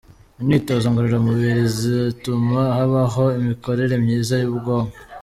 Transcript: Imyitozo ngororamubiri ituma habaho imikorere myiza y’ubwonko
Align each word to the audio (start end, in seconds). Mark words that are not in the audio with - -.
Imyitozo 0.41 0.85
ngororamubiri 0.91 1.61
ituma 2.13 2.59
habaho 2.77 3.23
imikorere 3.39 3.93
myiza 4.03 4.33
y’ubwonko 4.41 4.97